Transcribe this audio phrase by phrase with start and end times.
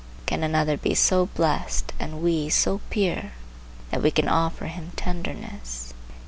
[0.25, 3.33] Can another be so blessed and we so pure
[3.91, 5.93] that we can offer him tenderness?